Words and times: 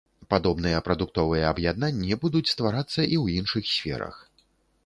Падобныя 0.33 0.79
прадуктовыя 0.87 1.43
аб'яднанні 1.51 2.19
будуць 2.25 2.43
стварацца 2.55 2.91
і 2.91 3.15
ў 3.23 3.37
іншых 3.43 3.63
сферах. 3.77 4.15